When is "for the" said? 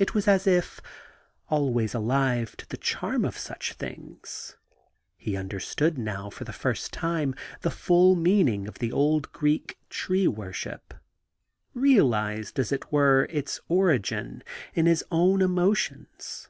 6.28-6.52